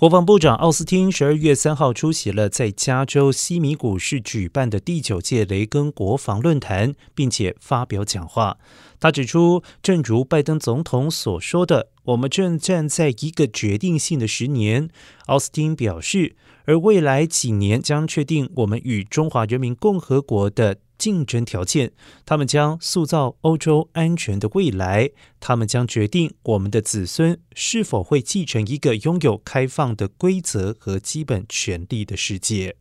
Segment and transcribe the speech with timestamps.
[0.00, 8.56] 国防部长奥斯汀十二月三号出席了在加州西米古市举办的第九届雷根国防论坛，并且发表讲话。
[8.98, 14.88] 他指出，正如拜登总统所说的，我们正站在一个决定性的十年。
[15.26, 20.78] 奥斯汀表示，而未来几年将确定我们与中华人民共和国的。
[21.00, 21.92] 竞争条件，
[22.26, 25.10] 他们将塑造欧洲安全的未来。
[25.40, 32.76] 他们将决定我们的子孙是否会继承一个拥有开放的规则和基本权利的世界。